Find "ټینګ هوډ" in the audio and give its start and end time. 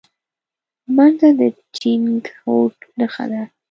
1.75-2.75